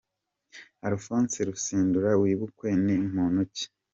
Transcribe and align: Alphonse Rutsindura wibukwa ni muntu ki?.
Alphonse 0.87 1.37
Rutsindura 1.47 2.09
wibukwa 2.21 2.67
ni 2.83 2.95
muntu 3.15 3.41
ki?. 3.53 3.65